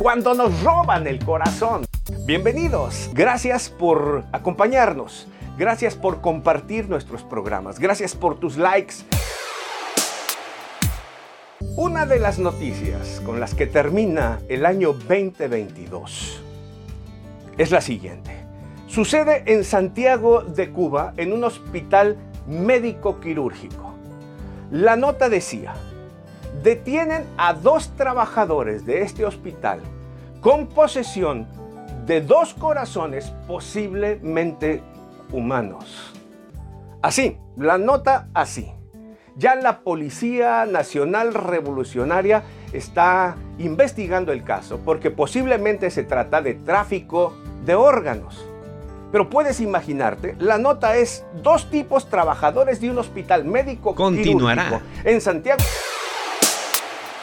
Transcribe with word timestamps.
cuando 0.00 0.32
nos 0.32 0.62
roban 0.62 1.06
el 1.06 1.22
corazón. 1.22 1.84
Bienvenidos, 2.24 3.10
gracias 3.12 3.68
por 3.68 4.24
acompañarnos, 4.32 5.28
gracias 5.58 5.94
por 5.94 6.22
compartir 6.22 6.88
nuestros 6.88 7.22
programas, 7.22 7.78
gracias 7.78 8.14
por 8.14 8.40
tus 8.40 8.56
likes. 8.56 8.94
Una 11.76 12.06
de 12.06 12.18
las 12.18 12.38
noticias 12.38 13.20
con 13.26 13.40
las 13.40 13.54
que 13.54 13.66
termina 13.66 14.40
el 14.48 14.64
año 14.64 14.94
2022 14.94 16.42
es 17.58 17.70
la 17.70 17.82
siguiente. 17.82 18.30
Sucede 18.86 19.42
en 19.52 19.64
Santiago 19.64 20.40
de 20.40 20.70
Cuba, 20.70 21.12
en 21.18 21.34
un 21.34 21.44
hospital 21.44 22.16
médico 22.46 23.20
quirúrgico. 23.20 23.92
La 24.70 24.96
nota 24.96 25.28
decía, 25.28 25.74
detienen 26.62 27.24
a 27.36 27.54
dos 27.54 27.94
trabajadores 27.96 28.84
de 28.84 29.02
este 29.02 29.24
hospital 29.24 29.80
con 30.40 30.66
posesión 30.66 31.46
de 32.06 32.20
dos 32.20 32.54
corazones 32.54 33.32
posiblemente 33.46 34.82
humanos. 35.32 36.12
Así, 37.02 37.38
la 37.56 37.78
nota 37.78 38.28
así. 38.34 38.72
Ya 39.36 39.54
la 39.54 39.80
Policía 39.80 40.66
Nacional 40.66 41.32
Revolucionaria 41.32 42.42
está 42.72 43.36
investigando 43.58 44.32
el 44.32 44.44
caso 44.44 44.80
porque 44.84 45.10
posiblemente 45.10 45.90
se 45.90 46.02
trata 46.02 46.42
de 46.42 46.54
tráfico 46.54 47.34
de 47.64 47.74
órganos. 47.74 48.46
Pero 49.12 49.28
puedes 49.28 49.60
imaginarte, 49.60 50.36
la 50.38 50.58
nota 50.58 50.96
es 50.96 51.24
dos 51.42 51.70
tipos 51.70 52.08
trabajadores 52.08 52.80
de 52.80 52.90
un 52.90 52.98
hospital 52.98 53.44
médico 53.44 53.94
Continuará. 53.94 54.82
en 55.04 55.20
Santiago. 55.20 55.62